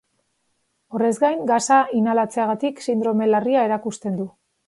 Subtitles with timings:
[0.95, 4.27] Horrez gain, gasa inhalatzeagatik sindrome larria erakusten du.